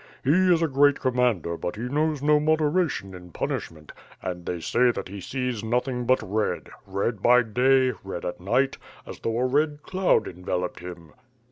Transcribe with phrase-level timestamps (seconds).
[0.23, 4.59] He is a great commander but he knows no modera tion in punishment, and they
[4.59, 9.37] say that he sees nothing but red; red by day, red at night, as though
[9.37, 11.13] a red cloud enveloped him."